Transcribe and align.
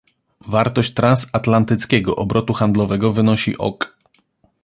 Wartość 0.47 0.93
transatlantyckiego 0.93 2.15
obrotu 2.15 2.53
handlowego 2.53 3.13
wynosi 3.13 3.57
ok 3.57 3.97